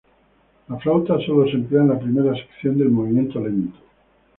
La 0.69 0.79
flauta 0.79 1.19
sólo 1.23 1.45
se 1.45 1.51
emplea 1.57 1.83
en 1.83 1.89
la 1.89 1.99
primera 1.99 2.33
sección 2.35 2.75
del 2.79 2.89
movimiento 2.89 3.39
lento. 3.39 3.77